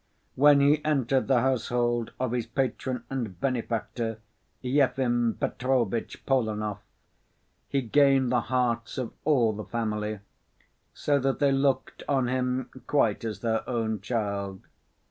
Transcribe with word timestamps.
When 0.33 0.61
he 0.61 0.83
entered 0.83 1.27
the 1.27 1.41
household 1.41 2.11
of 2.19 2.31
his 2.31 2.47
patron 2.47 3.03
and 3.11 3.39
benefactor, 3.39 4.17
Yefim 4.63 5.35
Petrovitch 5.39 6.25
Polenov, 6.25 6.79
he 7.69 7.83
gained 7.83 8.31
the 8.31 8.41
hearts 8.49 8.97
of 8.97 9.13
all 9.25 9.53
the 9.53 9.63
family, 9.63 10.17
so 10.91 11.19
that 11.19 11.37
they 11.37 11.51
looked 11.51 12.01
on 12.09 12.27
him 12.27 12.71
quite 12.87 13.23
as 13.23 13.41
their 13.41 13.61
own 13.69 13.99
child. 14.01 14.61